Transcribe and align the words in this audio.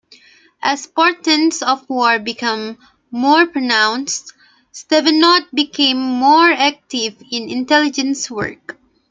As 0.63 0.87
portents 0.87 1.61
of 1.61 1.87
war 1.87 2.17
became 2.17 2.79
more 3.11 3.45
pronounced, 3.45 4.33
Stevenot 4.73 5.53
became 5.53 5.97
more 5.99 6.49
active 6.51 7.21
in 7.31 7.51
intelligence 7.51 8.31
work. 8.31 8.79